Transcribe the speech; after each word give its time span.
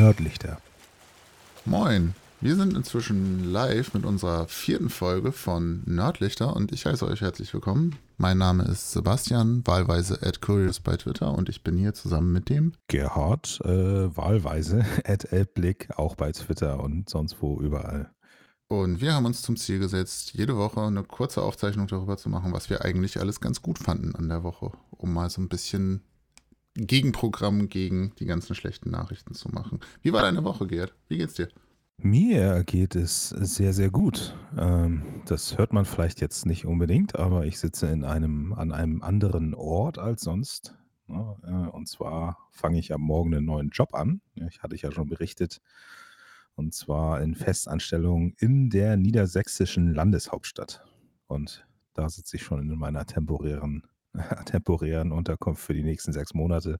Nördlichter. 0.00 0.56
Moin, 1.66 2.14
wir 2.40 2.56
sind 2.56 2.74
inzwischen 2.74 3.52
live 3.52 3.92
mit 3.92 4.06
unserer 4.06 4.48
vierten 4.48 4.88
Folge 4.88 5.30
von 5.30 5.82
Nördlichter 5.84 6.56
und 6.56 6.72
ich 6.72 6.86
heiße 6.86 7.06
euch 7.06 7.20
herzlich 7.20 7.52
willkommen. 7.52 7.96
Mein 8.16 8.38
Name 8.38 8.62
ist 8.62 8.92
Sebastian, 8.92 9.60
wahlweise 9.66 10.18
at 10.22 10.40
Curious 10.40 10.80
bei 10.80 10.96
Twitter 10.96 11.34
und 11.36 11.50
ich 11.50 11.62
bin 11.62 11.76
hier 11.76 11.92
zusammen 11.92 12.32
mit 12.32 12.48
dem 12.48 12.72
Gerhard, 12.88 13.60
äh, 13.62 14.16
wahlweise 14.16 14.86
at 15.04 15.30
Elblick, 15.34 15.90
auch 15.98 16.14
bei 16.14 16.32
Twitter 16.32 16.82
und 16.82 17.10
sonst 17.10 17.36
wo 17.42 17.60
überall. 17.60 18.10
Und 18.68 19.02
wir 19.02 19.12
haben 19.12 19.26
uns 19.26 19.42
zum 19.42 19.58
Ziel 19.58 19.80
gesetzt, 19.80 20.32
jede 20.32 20.56
Woche 20.56 20.80
eine 20.80 21.02
kurze 21.02 21.42
Aufzeichnung 21.42 21.88
darüber 21.88 22.16
zu 22.16 22.30
machen, 22.30 22.54
was 22.54 22.70
wir 22.70 22.86
eigentlich 22.86 23.20
alles 23.20 23.42
ganz 23.42 23.60
gut 23.60 23.78
fanden 23.78 24.14
an 24.14 24.30
der 24.30 24.44
Woche, 24.44 24.72
um 24.92 25.12
mal 25.12 25.28
so 25.28 25.42
ein 25.42 25.50
bisschen 25.50 26.04
Gegenprogramm 26.86 27.68
gegen 27.68 28.12
die 28.18 28.26
ganzen 28.26 28.54
schlechten 28.54 28.90
Nachrichten 28.90 29.34
zu 29.34 29.48
machen. 29.48 29.80
Wie 30.02 30.12
war 30.12 30.22
deine 30.22 30.44
Woche, 30.44 30.66
Gerd? 30.66 30.94
Wie 31.08 31.18
geht's 31.18 31.34
dir? 31.34 31.48
Mir 32.02 32.64
geht 32.64 32.96
es 32.96 33.28
sehr, 33.28 33.74
sehr 33.74 33.90
gut. 33.90 34.34
Ähm, 34.56 35.22
das 35.26 35.58
hört 35.58 35.74
man 35.74 35.84
vielleicht 35.84 36.22
jetzt 36.22 36.46
nicht 36.46 36.64
unbedingt, 36.64 37.16
aber 37.16 37.44
ich 37.44 37.58
sitze 37.58 37.88
in 37.88 38.04
einem, 38.04 38.54
an 38.54 38.72
einem 38.72 39.02
anderen 39.02 39.54
Ort 39.54 39.98
als 39.98 40.22
sonst. 40.22 40.74
Äh, 41.08 41.12
und 41.12 41.88
zwar 41.88 42.38
fange 42.50 42.78
ich 42.78 42.94
am 42.94 43.02
Morgen 43.02 43.34
einen 43.34 43.44
neuen 43.44 43.68
Job 43.68 43.94
an. 43.94 44.22
Ich 44.48 44.62
hatte 44.62 44.76
ja 44.76 44.90
schon 44.90 45.08
berichtet, 45.08 45.60
und 46.54 46.72
zwar 46.72 47.20
in 47.20 47.34
Festanstellung 47.34 48.32
in 48.38 48.70
der 48.70 48.96
niedersächsischen 48.96 49.92
Landeshauptstadt. 49.92 50.82
Und 51.26 51.66
da 51.92 52.08
sitze 52.08 52.36
ich 52.36 52.42
schon 52.42 52.60
in 52.60 52.78
meiner 52.78 53.04
temporären, 53.04 53.84
temporären 54.46 55.12
Unterkunft 55.12 55.62
für 55.62 55.74
die 55.74 55.82
nächsten 55.82 56.12
sechs 56.12 56.34
Monate. 56.34 56.78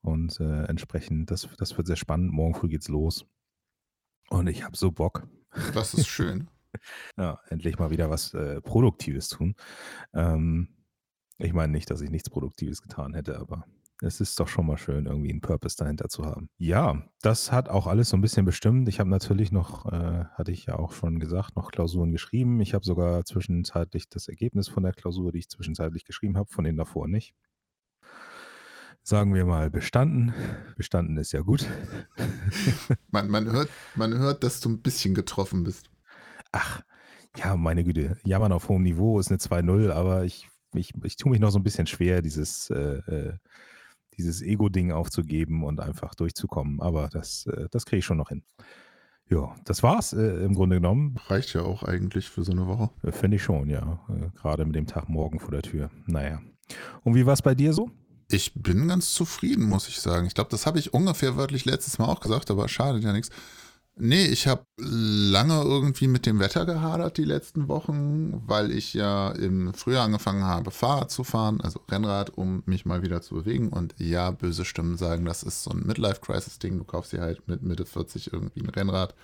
Und 0.00 0.38
äh, 0.40 0.64
entsprechend, 0.64 1.30
das, 1.30 1.48
das 1.58 1.76
wird 1.76 1.86
sehr 1.86 1.96
spannend. 1.96 2.32
Morgen 2.32 2.54
früh 2.54 2.68
geht's 2.68 2.88
los. 2.88 3.26
Und 4.30 4.46
ich 4.46 4.64
habe 4.64 4.76
so 4.76 4.92
Bock. 4.92 5.26
Das 5.74 5.94
ist 5.94 6.08
schön. 6.08 6.48
ja, 7.16 7.40
endlich 7.48 7.78
mal 7.78 7.90
wieder 7.90 8.10
was 8.10 8.34
äh, 8.34 8.60
Produktives 8.60 9.28
tun. 9.28 9.54
Ähm, 10.12 10.68
ich 11.38 11.52
meine 11.52 11.72
nicht, 11.72 11.90
dass 11.90 12.00
ich 12.00 12.10
nichts 12.10 12.30
Produktives 12.30 12.82
getan 12.82 13.14
hätte, 13.14 13.38
aber 13.38 13.64
es 14.00 14.20
ist 14.20 14.38
doch 14.38 14.46
schon 14.46 14.66
mal 14.66 14.78
schön, 14.78 15.06
irgendwie 15.06 15.30
einen 15.30 15.40
Purpose 15.40 15.76
dahinter 15.76 16.08
zu 16.08 16.24
haben. 16.24 16.48
Ja, 16.56 17.02
das 17.20 17.50
hat 17.50 17.68
auch 17.68 17.86
alles 17.86 18.10
so 18.10 18.16
ein 18.16 18.20
bisschen 18.20 18.44
bestimmt. 18.44 18.88
Ich 18.88 19.00
habe 19.00 19.10
natürlich 19.10 19.50
noch, 19.50 19.86
äh, 19.86 20.24
hatte 20.34 20.52
ich 20.52 20.66
ja 20.66 20.78
auch 20.78 20.92
schon 20.92 21.18
gesagt, 21.18 21.56
noch 21.56 21.72
Klausuren 21.72 22.12
geschrieben. 22.12 22.60
Ich 22.60 22.74
habe 22.74 22.84
sogar 22.84 23.24
zwischenzeitlich 23.24 24.08
das 24.08 24.28
Ergebnis 24.28 24.68
von 24.68 24.84
der 24.84 24.92
Klausur, 24.92 25.32
die 25.32 25.38
ich 25.38 25.48
zwischenzeitlich 25.48 26.04
geschrieben 26.04 26.36
habe, 26.36 26.48
von 26.50 26.64
denen 26.64 26.78
davor 26.78 27.08
nicht. 27.08 27.34
Sagen 29.02 29.34
wir 29.34 29.44
mal 29.44 29.70
bestanden. 29.70 30.32
Bestanden 30.76 31.16
ist 31.16 31.32
ja 31.32 31.40
gut. 31.40 31.66
man, 33.10 33.28
man, 33.28 33.50
hört, 33.50 33.70
man 33.96 34.16
hört, 34.16 34.44
dass 34.44 34.60
du 34.60 34.68
ein 34.68 34.82
bisschen 34.82 35.14
getroffen 35.14 35.64
bist. 35.64 35.90
Ach, 36.52 36.82
ja, 37.36 37.56
meine 37.56 37.84
Güte. 37.84 38.18
Jammern 38.24 38.52
auf 38.52 38.68
hohem 38.68 38.82
Niveau 38.82 39.18
ist 39.18 39.28
eine 39.28 39.38
2-0, 39.38 39.90
aber 39.90 40.24
ich, 40.24 40.48
ich, 40.74 40.92
ich 41.02 41.16
tue 41.16 41.30
mich 41.30 41.40
noch 41.40 41.50
so 41.50 41.58
ein 41.58 41.64
bisschen 41.64 41.86
schwer, 41.86 42.22
dieses 42.22 42.70
äh, 42.70 42.98
äh 42.98 43.38
dieses 44.18 44.42
Ego-Ding 44.42 44.92
aufzugeben 44.92 45.64
und 45.64 45.80
einfach 45.80 46.14
durchzukommen. 46.14 46.80
Aber 46.80 47.08
das, 47.08 47.46
äh, 47.46 47.68
das 47.70 47.86
kriege 47.86 48.00
ich 48.00 48.04
schon 48.04 48.18
noch 48.18 48.28
hin. 48.28 48.42
Ja, 49.30 49.54
das 49.64 49.82
war's 49.82 50.12
äh, 50.12 50.44
im 50.44 50.54
Grunde 50.54 50.76
genommen. 50.76 51.16
Reicht 51.26 51.52
ja 51.52 51.62
auch 51.62 51.82
eigentlich 51.82 52.28
für 52.28 52.44
so 52.44 52.52
eine 52.52 52.66
Woche. 52.66 52.90
Äh, 53.02 53.12
finde 53.12 53.36
ich 53.36 53.42
schon, 53.42 53.68
ja. 53.68 54.00
Äh, 54.08 54.30
gerade 54.38 54.64
mit 54.64 54.74
dem 54.74 54.86
Tag 54.86 55.08
morgen 55.08 55.38
vor 55.38 55.50
der 55.50 55.62
Tür. 55.62 55.90
Naja. 56.06 56.40
Und 57.04 57.14
wie 57.14 57.26
war 57.26 57.34
es 57.34 57.42
bei 57.42 57.54
dir 57.54 57.72
so? 57.72 57.90
Ich 58.30 58.52
bin 58.54 58.88
ganz 58.88 59.12
zufrieden, 59.12 59.64
muss 59.64 59.88
ich 59.88 60.00
sagen. 60.00 60.26
Ich 60.26 60.34
glaube, 60.34 60.50
das 60.50 60.66
habe 60.66 60.78
ich 60.78 60.92
ungefähr 60.92 61.36
wörtlich 61.36 61.64
letztes 61.64 61.98
Mal 61.98 62.06
auch 62.06 62.20
gesagt, 62.20 62.50
aber 62.50 62.68
schadet 62.68 63.02
ja 63.02 63.12
nichts. 63.12 63.30
Nee, 64.00 64.26
ich 64.26 64.46
habe 64.46 64.64
lange 64.78 65.60
irgendwie 65.62 66.06
mit 66.06 66.24
dem 66.24 66.38
Wetter 66.38 66.64
gehadert 66.66 67.18
die 67.18 67.24
letzten 67.24 67.66
Wochen, 67.66 68.42
weil 68.46 68.70
ich 68.70 68.94
ja 68.94 69.30
im 69.32 69.74
Frühjahr 69.74 70.04
angefangen 70.04 70.44
habe, 70.44 70.70
Fahrrad 70.70 71.10
zu 71.10 71.24
fahren, 71.24 71.60
also 71.60 71.80
Rennrad, 71.90 72.30
um 72.36 72.62
mich 72.66 72.86
mal 72.86 73.02
wieder 73.02 73.22
zu 73.22 73.34
bewegen. 73.34 73.68
Und 73.70 73.94
ja, 73.98 74.30
böse 74.30 74.64
Stimmen 74.64 74.96
sagen, 74.96 75.24
das 75.24 75.42
ist 75.42 75.64
so 75.64 75.70
ein 75.70 75.84
Midlife-Crisis-Ding. 75.84 76.78
Du 76.78 76.84
kaufst 76.84 77.12
dir 77.12 77.20
halt 77.20 77.46
mit 77.48 77.62
Mitte 77.62 77.86
40 77.86 78.32
irgendwie 78.32 78.60
ein 78.60 78.70
Rennrad, 78.70 79.14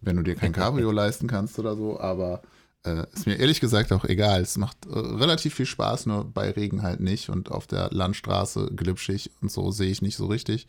wenn 0.00 0.16
du 0.16 0.22
dir 0.22 0.36
kein 0.36 0.52
Cabrio 0.52 0.90
leisten 0.92 1.26
kannst 1.26 1.58
oder 1.58 1.76
so. 1.76 2.00
Aber 2.00 2.40
äh, 2.84 3.04
ist 3.12 3.26
mir 3.26 3.36
ehrlich 3.36 3.60
gesagt 3.60 3.92
auch 3.92 4.04
egal. 4.04 4.40
Es 4.40 4.56
macht 4.56 4.86
äh, 4.86 4.98
relativ 4.98 5.54
viel 5.54 5.66
Spaß, 5.66 6.06
nur 6.06 6.24
bei 6.24 6.50
Regen 6.50 6.82
halt 6.82 7.00
nicht. 7.00 7.28
Und 7.28 7.50
auf 7.50 7.66
der 7.66 7.90
Landstraße 7.90 8.70
glitschig 8.74 9.30
und 9.42 9.50
so 9.50 9.70
sehe 9.70 9.90
ich 9.90 10.00
nicht 10.00 10.16
so 10.16 10.26
richtig. 10.26 10.66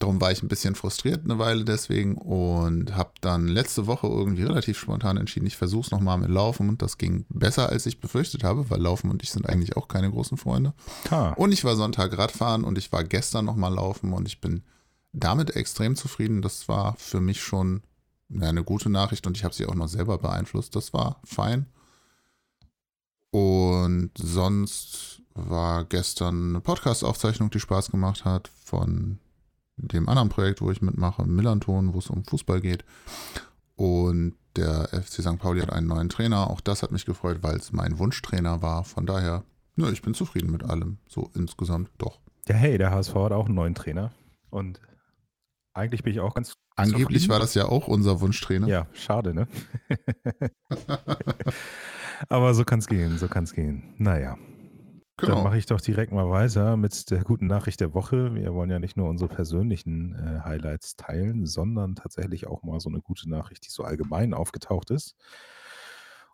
Darum 0.00 0.20
war 0.20 0.32
ich 0.32 0.42
ein 0.42 0.48
bisschen 0.48 0.74
frustriert 0.74 1.24
eine 1.24 1.38
Weile 1.38 1.64
deswegen 1.64 2.16
und 2.16 2.96
habe 2.96 3.12
dann 3.20 3.46
letzte 3.46 3.86
Woche 3.86 4.06
irgendwie 4.06 4.42
relativ 4.42 4.78
spontan 4.78 5.16
entschieden, 5.16 5.46
ich 5.46 5.56
versuche 5.56 5.86
es 5.86 5.90
nochmal 5.92 6.18
mit 6.18 6.30
Laufen 6.30 6.68
und 6.68 6.82
das 6.82 6.98
ging 6.98 7.24
besser, 7.28 7.68
als 7.68 7.86
ich 7.86 8.00
befürchtet 8.00 8.42
habe, 8.42 8.68
weil 8.70 8.80
Laufen 8.80 9.10
und 9.10 9.22
ich 9.22 9.30
sind 9.30 9.48
eigentlich 9.48 9.76
auch 9.76 9.88
keine 9.88 10.10
großen 10.10 10.36
Freunde. 10.36 10.74
Ha. 11.10 11.30
Und 11.34 11.52
ich 11.52 11.64
war 11.64 11.76
Sonntag 11.76 12.18
Radfahren 12.18 12.64
und 12.64 12.76
ich 12.76 12.92
war 12.92 13.04
gestern 13.04 13.44
nochmal 13.44 13.72
laufen 13.72 14.12
und 14.12 14.26
ich 14.26 14.40
bin 14.40 14.62
damit 15.12 15.54
extrem 15.54 15.94
zufrieden. 15.94 16.42
Das 16.42 16.68
war 16.68 16.96
für 16.96 17.20
mich 17.20 17.42
schon 17.42 17.82
eine 18.40 18.64
gute 18.64 18.90
Nachricht 18.90 19.26
und 19.26 19.36
ich 19.36 19.44
habe 19.44 19.54
sie 19.54 19.66
auch 19.66 19.74
noch 19.74 19.88
selber 19.88 20.18
beeinflusst. 20.18 20.74
Das 20.74 20.92
war 20.92 21.20
fein. 21.24 21.66
Und 23.30 24.10
sonst 24.16 25.22
war 25.34 25.84
gestern 25.84 26.50
eine 26.50 26.60
Podcast-Aufzeichnung, 26.60 27.50
die 27.50 27.60
Spaß 27.60 27.90
gemacht 27.90 28.24
hat, 28.24 28.50
von 28.64 29.18
dem 29.76 30.08
anderen 30.08 30.28
Projekt, 30.28 30.60
wo 30.60 30.70
ich 30.70 30.82
mitmache, 30.82 31.24
Millanton, 31.24 31.94
wo 31.94 31.98
es 31.98 32.10
um 32.10 32.24
Fußball 32.24 32.60
geht. 32.60 32.84
Und 33.76 34.34
der 34.56 34.88
FC 34.92 35.22
St. 35.22 35.38
Pauli 35.38 35.60
hat 35.60 35.72
einen 35.72 35.88
neuen 35.88 36.08
Trainer. 36.08 36.50
Auch 36.50 36.60
das 36.60 36.82
hat 36.82 36.92
mich 36.92 37.06
gefreut, 37.06 37.38
weil 37.42 37.56
es 37.56 37.72
mein 37.72 37.98
Wunschtrainer 37.98 38.62
war. 38.62 38.84
Von 38.84 39.06
daher, 39.06 39.42
ja, 39.76 39.88
ich 39.90 40.02
bin 40.02 40.14
zufrieden 40.14 40.50
mit 40.50 40.64
allem. 40.64 40.98
So 41.08 41.30
insgesamt 41.34 41.90
doch. 41.98 42.20
Ja, 42.46 42.54
hey, 42.54 42.78
der 42.78 42.90
HSV 42.90 43.14
hat 43.14 43.32
auch 43.32 43.46
einen 43.46 43.56
neuen 43.56 43.74
Trainer. 43.74 44.12
Und 44.50 44.80
eigentlich 45.72 46.04
bin 46.04 46.12
ich 46.12 46.20
auch 46.20 46.34
ganz. 46.34 46.54
Angeblich 46.76 47.22
zufrieden. 47.22 47.30
war 47.30 47.40
das 47.40 47.54
ja 47.54 47.66
auch 47.66 47.88
unser 47.88 48.20
Wunschtrainer. 48.20 48.68
Ja, 48.68 48.86
schade, 48.92 49.34
ne? 49.34 49.48
Aber 52.28 52.54
so 52.54 52.64
kann 52.64 52.80
es 52.80 52.86
gehen, 52.86 53.18
so 53.18 53.28
kann 53.28 53.44
es 53.44 53.52
gehen. 53.52 53.94
Naja, 53.98 54.36
Genau. 55.16 55.36
Dann 55.36 55.44
mache 55.44 55.58
ich 55.58 55.66
doch 55.66 55.80
direkt 55.80 56.12
mal 56.12 56.28
weiter 56.28 56.76
mit 56.76 57.10
der 57.10 57.22
guten 57.22 57.46
Nachricht 57.46 57.80
der 57.80 57.94
Woche. 57.94 58.34
Wir 58.34 58.52
wollen 58.52 58.70
ja 58.70 58.80
nicht 58.80 58.96
nur 58.96 59.08
unsere 59.08 59.32
persönlichen 59.32 60.14
äh, 60.16 60.40
Highlights 60.40 60.96
teilen, 60.96 61.46
sondern 61.46 61.94
tatsächlich 61.94 62.48
auch 62.48 62.64
mal 62.64 62.80
so 62.80 62.88
eine 62.88 63.00
gute 63.00 63.30
Nachricht, 63.30 63.64
die 63.64 63.70
so 63.70 63.84
allgemein 63.84 64.34
aufgetaucht 64.34 64.90
ist. 64.90 65.14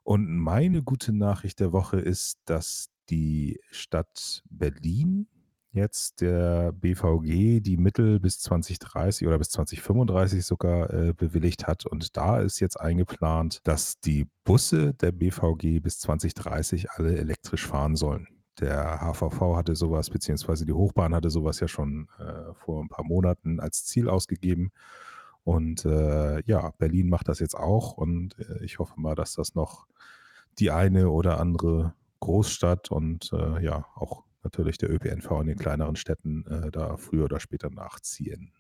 Und 0.02 0.34
meine 0.34 0.82
gute 0.82 1.12
Nachricht 1.12 1.60
der 1.60 1.72
Woche 1.72 2.00
ist, 2.00 2.38
dass 2.46 2.88
die 3.10 3.60
Stadt 3.70 4.42
Berlin 4.48 5.28
jetzt 5.72 6.22
der 6.22 6.72
BVG 6.72 7.60
die 7.60 7.76
Mittel 7.76 8.18
bis 8.18 8.40
2030 8.40 9.28
oder 9.28 9.36
bis 9.38 9.50
2035 9.50 10.44
sogar 10.44 10.90
äh, 10.90 11.12
bewilligt 11.12 11.66
hat. 11.66 11.84
Und 11.84 12.16
da 12.16 12.40
ist 12.40 12.60
jetzt 12.60 12.80
eingeplant, 12.80 13.60
dass 13.64 14.00
die 14.00 14.26
Busse 14.44 14.94
der 14.94 15.12
BVG 15.12 15.80
bis 15.80 15.98
2030 15.98 16.90
alle 16.92 17.16
elektrisch 17.18 17.66
fahren 17.66 17.94
sollen 17.94 18.39
der 18.58 19.00
HVV 19.00 19.56
hatte 19.56 19.74
sowas, 19.74 20.10
beziehungsweise 20.10 20.66
die 20.66 20.72
Hochbahn 20.72 21.14
hatte 21.14 21.30
sowas 21.30 21.60
ja 21.60 21.68
schon 21.68 22.08
äh, 22.18 22.52
vor 22.54 22.82
ein 22.82 22.88
paar 22.88 23.04
Monaten 23.04 23.60
als 23.60 23.84
Ziel 23.84 24.08
ausgegeben. 24.08 24.72
Und 25.44 25.84
äh, 25.84 26.42
ja, 26.44 26.70
Berlin 26.78 27.08
macht 27.08 27.28
das 27.28 27.38
jetzt 27.38 27.56
auch 27.56 27.92
und 27.92 28.38
äh, 28.38 28.62
ich 28.64 28.78
hoffe 28.78 29.00
mal, 29.00 29.14
dass 29.14 29.34
das 29.34 29.54
noch 29.54 29.86
die 30.58 30.70
eine 30.70 31.08
oder 31.10 31.40
andere 31.40 31.94
Großstadt 32.20 32.90
und 32.90 33.32
äh, 33.32 33.64
ja, 33.64 33.86
auch 33.94 34.24
natürlich 34.42 34.78
der 34.78 34.90
ÖPNV 34.90 35.30
in 35.40 35.46
den 35.46 35.58
kleineren 35.58 35.96
Städten 35.96 36.44
äh, 36.46 36.70
da 36.70 36.96
früher 36.96 37.24
oder 37.24 37.40
später 37.40 37.70
nachziehen. 37.70 38.52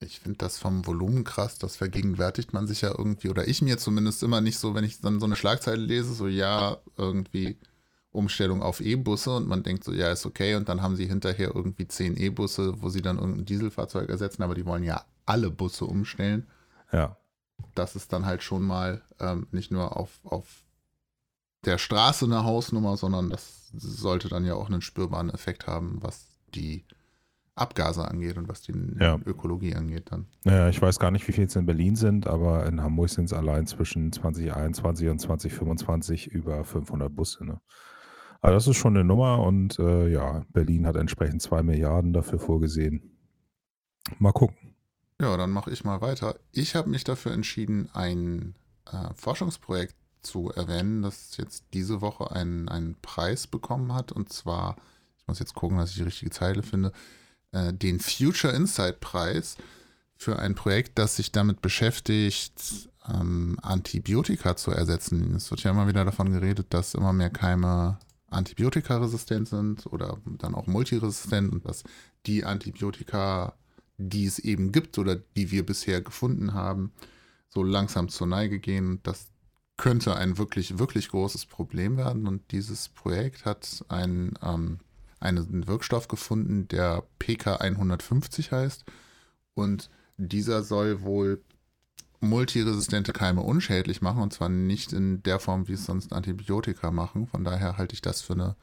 Ich 0.00 0.20
finde 0.20 0.38
das 0.38 0.58
vom 0.58 0.86
Volumen 0.86 1.24
krass, 1.24 1.58
das 1.58 1.76
vergegenwärtigt 1.76 2.52
man 2.52 2.68
sich 2.68 2.82
ja 2.82 2.94
irgendwie, 2.96 3.30
oder 3.30 3.48
ich 3.48 3.62
mir 3.62 3.78
zumindest 3.78 4.22
immer 4.22 4.40
nicht 4.40 4.58
so, 4.58 4.74
wenn 4.74 4.84
ich 4.84 5.00
dann 5.00 5.18
so 5.18 5.26
eine 5.26 5.34
Schlagzeile 5.34 5.82
lese, 5.82 6.14
so 6.14 6.28
ja, 6.28 6.78
irgendwie 6.96 7.58
Umstellung 8.10 8.62
auf 8.62 8.80
E-Busse 8.80 9.36
und 9.36 9.48
man 9.48 9.62
denkt 9.62 9.84
so, 9.84 9.92
ja, 9.92 10.10
ist 10.10 10.26
okay. 10.26 10.54
Und 10.54 10.68
dann 10.68 10.82
haben 10.82 10.96
sie 10.96 11.06
hinterher 11.06 11.54
irgendwie 11.54 11.86
zehn 11.86 12.16
E-Busse, 12.16 12.80
wo 12.80 12.88
sie 12.88 13.02
dann 13.02 13.18
irgendein 13.18 13.44
Dieselfahrzeug 13.44 14.08
ersetzen, 14.08 14.42
aber 14.42 14.54
die 14.54 14.64
wollen 14.64 14.82
ja 14.82 15.04
alle 15.26 15.50
Busse 15.50 15.84
umstellen. 15.84 16.46
Ja. 16.92 17.16
Das 17.74 17.96
ist 17.96 18.12
dann 18.12 18.24
halt 18.24 18.42
schon 18.42 18.62
mal 18.62 19.02
ähm, 19.20 19.46
nicht 19.50 19.70
nur 19.70 19.96
auf, 19.96 20.20
auf 20.24 20.64
der 21.64 21.78
Straße 21.78 22.24
eine 22.24 22.44
Hausnummer, 22.44 22.96
sondern 22.96 23.30
das 23.30 23.68
sollte 23.74 24.28
dann 24.28 24.44
ja 24.44 24.54
auch 24.54 24.68
einen 24.68 24.80
spürbaren 24.80 25.30
Effekt 25.30 25.66
haben, 25.66 25.98
was 26.00 26.26
die 26.54 26.84
Abgase 27.58 28.06
angeht 28.06 28.38
und 28.38 28.48
was 28.48 28.62
die 28.62 28.72
ja. 28.98 29.18
Ökologie 29.26 29.74
angeht 29.74 30.12
dann. 30.12 30.26
Naja, 30.44 30.68
ich 30.68 30.80
weiß 30.80 30.98
gar 30.98 31.10
nicht, 31.10 31.26
wie 31.28 31.32
viel 31.32 31.46
es 31.46 31.56
in 31.56 31.66
Berlin 31.66 31.96
sind, 31.96 32.26
aber 32.26 32.64
in 32.66 32.80
Hamburg 32.80 33.10
sind 33.10 33.26
es 33.26 33.32
allein 33.32 33.66
zwischen 33.66 34.12
2021 34.12 35.08
und 35.08 35.18
2025 35.18 36.28
über 36.28 36.64
500 36.64 37.14
Busse. 37.14 37.44
Ne? 37.44 37.60
Also 38.40 38.54
das 38.54 38.66
ist 38.68 38.76
schon 38.76 38.96
eine 38.96 39.04
Nummer 39.04 39.42
und 39.42 39.78
äh, 39.78 40.08
ja, 40.08 40.44
Berlin 40.52 40.86
hat 40.86 40.96
entsprechend 40.96 41.42
zwei 41.42 41.62
Milliarden 41.62 42.12
dafür 42.12 42.38
vorgesehen. 42.38 43.02
Mal 44.18 44.32
gucken. 44.32 44.56
Ja, 45.20 45.36
dann 45.36 45.50
mache 45.50 45.72
ich 45.72 45.84
mal 45.84 46.00
weiter. 46.00 46.36
Ich 46.52 46.76
habe 46.76 46.88
mich 46.88 47.02
dafür 47.02 47.32
entschieden, 47.32 47.88
ein 47.92 48.54
äh, 48.86 49.12
Forschungsprojekt 49.14 49.96
zu 50.22 50.50
erwähnen, 50.50 51.02
das 51.02 51.36
jetzt 51.36 51.64
diese 51.72 52.00
Woche 52.00 52.30
einen, 52.30 52.68
einen 52.68 52.96
Preis 53.02 53.46
bekommen 53.46 53.92
hat. 53.92 54.12
Und 54.12 54.32
zwar, 54.32 54.76
ich 55.18 55.26
muss 55.26 55.40
jetzt 55.40 55.54
gucken, 55.54 55.78
dass 55.78 55.90
ich 55.90 55.96
die 55.96 56.02
richtige 56.04 56.30
Zeile 56.30 56.62
finde, 56.62 56.92
äh, 57.52 57.72
den 57.72 57.98
Future 57.98 58.54
Insight 58.54 59.00
Preis 59.00 59.56
für 60.16 60.38
ein 60.38 60.54
Projekt, 60.54 60.98
das 60.98 61.16
sich 61.16 61.32
damit 61.32 61.60
beschäftigt, 61.62 62.88
ähm, 63.08 63.58
Antibiotika 63.62 64.56
zu 64.56 64.70
ersetzen. 64.70 65.34
Es 65.34 65.50
wird 65.50 65.62
ja 65.62 65.70
immer 65.70 65.88
wieder 65.88 66.04
davon 66.04 66.30
geredet, 66.32 66.68
dass 66.70 66.94
immer 66.94 67.12
mehr 67.12 67.30
Keime 67.30 67.98
antibiotikaresistent 68.30 69.48
sind 69.48 69.86
oder 69.86 70.18
dann 70.38 70.54
auch 70.54 70.66
multiresistent 70.66 71.52
und 71.52 71.64
dass 71.64 71.84
die 72.26 72.44
Antibiotika, 72.44 73.54
die 73.96 74.26
es 74.26 74.38
eben 74.38 74.72
gibt 74.72 74.98
oder 74.98 75.16
die 75.16 75.50
wir 75.50 75.64
bisher 75.64 76.00
gefunden 76.00 76.54
haben, 76.54 76.92
so 77.48 77.62
langsam 77.62 78.08
zur 78.08 78.26
Neige 78.26 78.58
gehen. 78.58 79.00
Das 79.02 79.28
könnte 79.76 80.16
ein 80.16 80.36
wirklich, 80.36 80.78
wirklich 80.78 81.08
großes 81.08 81.46
Problem 81.46 81.96
werden. 81.96 82.26
Und 82.26 82.52
dieses 82.52 82.88
Projekt 82.88 83.44
hat 83.44 83.84
ein, 83.88 84.34
ähm, 84.42 84.80
einen 85.20 85.66
Wirkstoff 85.66 86.08
gefunden, 86.08 86.68
der 86.68 87.04
PK150 87.20 88.50
heißt. 88.50 88.84
Und 89.54 89.88
dieser 90.16 90.62
soll 90.62 91.02
wohl 91.02 91.42
multiresistente 92.20 93.12
Keime 93.12 93.42
unschädlich 93.42 94.02
machen 94.02 94.22
und 94.22 94.32
zwar 94.32 94.48
nicht 94.48 94.92
in 94.92 95.22
der 95.22 95.38
Form, 95.38 95.68
wie 95.68 95.74
es 95.74 95.84
sonst 95.84 96.12
Antibiotika 96.12 96.90
machen. 96.90 97.26
Von 97.26 97.44
daher 97.44 97.78
halte 97.78 97.94
ich 97.94 98.02
das 98.02 98.22
für 98.22 98.32
eine 98.32 98.56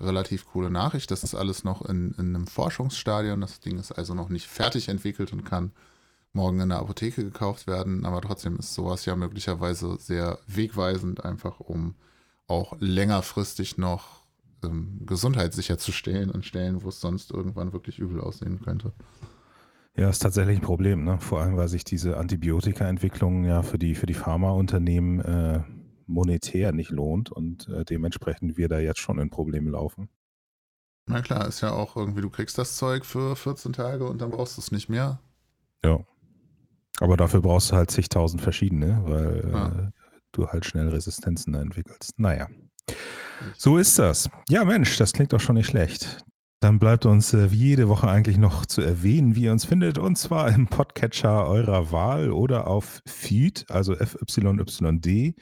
relativ 0.00 0.46
coole 0.46 0.70
Nachricht. 0.70 1.10
Das 1.10 1.22
ist 1.22 1.34
alles 1.34 1.64
noch 1.64 1.82
in, 1.82 2.12
in 2.12 2.34
einem 2.34 2.46
Forschungsstadion. 2.46 3.40
Das 3.40 3.60
Ding 3.60 3.78
ist 3.78 3.92
also 3.92 4.14
noch 4.14 4.28
nicht 4.28 4.46
fertig 4.46 4.88
entwickelt 4.88 5.32
und 5.32 5.44
kann 5.44 5.72
morgen 6.32 6.60
in 6.60 6.70
der 6.70 6.78
Apotheke 6.78 7.22
gekauft 7.22 7.66
werden. 7.66 8.04
Aber 8.04 8.20
trotzdem 8.20 8.56
ist 8.56 8.74
sowas 8.74 9.04
ja 9.04 9.14
möglicherweise 9.16 9.96
sehr 9.98 10.38
wegweisend, 10.46 11.24
einfach 11.24 11.60
um 11.60 11.94
auch 12.46 12.76
längerfristig 12.80 13.78
noch 13.78 14.22
ähm, 14.64 15.00
Gesundheit 15.06 15.54
sicherzustellen 15.54 16.32
an 16.32 16.42
Stellen, 16.42 16.82
wo 16.82 16.88
es 16.88 17.00
sonst 17.00 17.30
irgendwann 17.30 17.72
wirklich 17.72 17.98
übel 17.98 18.20
aussehen 18.20 18.60
könnte. 18.62 18.92
Ja, 19.96 20.08
ist 20.08 20.20
tatsächlich 20.20 20.58
ein 20.58 20.62
Problem, 20.62 21.04
ne? 21.04 21.18
Vor 21.18 21.40
allem, 21.40 21.56
weil 21.56 21.68
sich 21.68 21.84
diese 21.84 22.16
Antibiotika-Entwicklung 22.16 23.44
ja 23.44 23.62
für 23.62 23.78
die, 23.78 23.94
für 23.94 24.06
die 24.06 24.14
Pharmaunternehmen 24.14 25.20
äh, 25.20 25.60
monetär 26.06 26.72
nicht 26.72 26.90
lohnt 26.90 27.30
und 27.30 27.68
äh, 27.68 27.84
dementsprechend 27.84 28.56
wir 28.56 28.68
da 28.68 28.78
jetzt 28.78 29.00
schon 29.00 29.18
in 29.18 29.30
Probleme 29.30 29.70
laufen. 29.70 30.08
Na 31.06 31.20
klar, 31.20 31.46
ist 31.46 31.60
ja 31.60 31.72
auch 31.72 31.96
irgendwie, 31.96 32.22
du 32.22 32.30
kriegst 32.30 32.56
das 32.58 32.76
Zeug 32.76 33.04
für 33.04 33.36
14 33.36 33.72
Tage 33.72 34.06
und 34.06 34.22
dann 34.22 34.30
brauchst 34.30 34.56
du 34.56 34.60
es 34.60 34.72
nicht 34.72 34.88
mehr. 34.88 35.20
Ja. 35.84 36.00
Aber 37.00 37.16
dafür 37.16 37.42
brauchst 37.42 37.70
du 37.72 37.76
halt 37.76 37.90
zigtausend 37.90 38.40
verschiedene, 38.40 39.02
weil 39.04 39.50
ja. 39.52 39.68
äh, 39.68 39.90
du 40.30 40.46
halt 40.48 40.64
schnell 40.64 40.88
Resistenzen 40.88 41.54
entwickelst. 41.54 42.18
Naja. 42.18 42.48
So 43.56 43.76
ist 43.76 43.98
das. 43.98 44.30
Ja, 44.48 44.64
Mensch, 44.64 44.96
das 44.96 45.12
klingt 45.12 45.32
doch 45.32 45.40
schon 45.40 45.56
nicht 45.56 45.66
schlecht. 45.66 46.24
Dann 46.62 46.78
bleibt 46.78 47.06
uns 47.06 47.34
äh, 47.34 47.50
wie 47.50 47.70
jede 47.70 47.88
Woche 47.88 48.08
eigentlich 48.08 48.38
noch 48.38 48.64
zu 48.66 48.82
erwähnen, 48.82 49.34
wie 49.34 49.42
ihr 49.46 49.52
uns 49.52 49.64
findet, 49.64 49.98
und 49.98 50.16
zwar 50.16 50.48
im 50.54 50.68
Podcatcher 50.68 51.48
eurer 51.48 51.90
Wahl 51.90 52.30
oder 52.30 52.68
auf 52.68 53.02
Feed, 53.04 53.64
also 53.68 53.96
FYYD, 53.96 55.34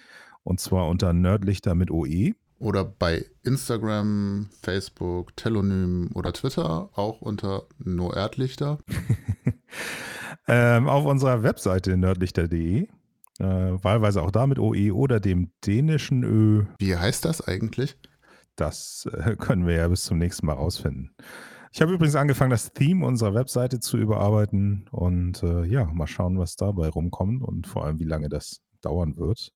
und 0.45 0.61
zwar 0.61 0.89
unter 0.89 1.13
Nerdlichter 1.13 1.75
mit 1.75 1.91
OE. 1.91 2.33
Oder 2.59 2.85
bei 2.87 3.27
Instagram, 3.43 4.49
Facebook, 4.63 5.37
Telonym 5.37 6.09
oder 6.15 6.33
Twitter, 6.33 6.89
auch 6.95 7.21
unter 7.21 7.65
No 7.77 8.15
Erdlichter. 8.15 8.79
ähm, 10.49 10.89
auf 10.89 11.05
unserer 11.05 11.43
Webseite 11.43 11.99
nerdlichter.de, 11.99 12.85
äh, 12.85 13.45
wahlweise 13.45 14.23
auch 14.23 14.31
da 14.31 14.47
mit 14.47 14.59
OE 14.59 14.91
oder 14.93 15.21
dem 15.21 15.51
dänischen 15.67 16.25
Ö. 16.25 16.65
Wie 16.79 16.97
heißt 16.97 17.27
das 17.27 17.47
eigentlich? 17.47 17.99
Das 18.61 19.09
äh, 19.13 19.37
können 19.39 19.67
wir 19.67 19.75
ja 19.77 19.89
bis 19.89 20.05
zum 20.05 20.19
nächsten 20.19 20.47
Mal 20.47 20.53
rausfinden. 20.53 21.15
Ich 21.73 21.81
habe 21.81 21.93
übrigens 21.93 22.17
angefangen, 22.17 22.51
das 22.51 22.73
Theme 22.73 23.07
unserer 23.07 23.33
Webseite 23.35 23.81
zu 23.81 23.97
überarbeiten 23.97 24.87
und 24.91 25.43
äh, 25.43 25.65
ja, 25.65 25.85
mal 25.85 26.07
schauen, 26.07 26.39
was 26.39 26.57
dabei 26.57 26.89
rumkommt 26.89 27.43
und 27.43 27.67
vor 27.67 27.85
allem, 27.85 28.01
wie 28.01 28.05
lange 28.05 28.29
das 28.29 28.61
dauern 28.83 29.17
wird. 29.17 29.53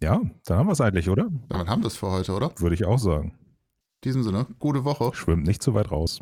Ja, 0.00 0.20
dann 0.44 0.58
haben 0.58 0.66
wir 0.66 0.72
es 0.72 0.80
eigentlich, 0.80 1.08
oder? 1.08 1.30
Dann 1.48 1.68
haben 1.68 1.82
wir 1.82 1.86
es 1.86 1.96
für 1.96 2.10
heute, 2.10 2.32
oder? 2.32 2.50
Würde 2.58 2.74
ich 2.74 2.84
auch 2.84 2.98
sagen. 2.98 3.38
In 3.38 4.10
diesem 4.10 4.22
Sinne, 4.24 4.46
gute 4.58 4.84
Woche. 4.84 5.14
Schwimmt 5.14 5.46
nicht 5.46 5.62
zu 5.62 5.74
weit 5.74 5.90
raus. 5.90 6.20